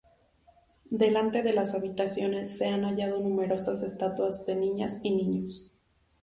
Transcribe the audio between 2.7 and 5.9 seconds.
hallado numerosas estatuas de niñas y niños.